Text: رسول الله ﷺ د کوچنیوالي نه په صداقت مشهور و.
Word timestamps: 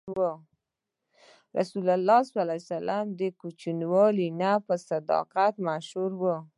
رسول 1.59 1.85
الله 1.97 2.19
ﷺ 2.27 3.05
د 3.19 3.21
کوچنیوالي 3.41 4.27
نه 4.41 4.51
په 4.65 4.75
صداقت 4.89 5.53
مشهور 5.67 6.11
و. 6.21 6.23